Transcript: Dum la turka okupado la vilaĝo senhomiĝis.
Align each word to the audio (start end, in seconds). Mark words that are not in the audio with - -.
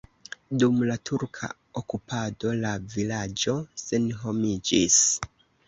Dum 0.61 0.79
la 0.91 0.95
turka 1.09 1.49
okupado 1.83 2.55
la 2.63 2.73
vilaĝo 2.97 3.57
senhomiĝis. 3.85 5.01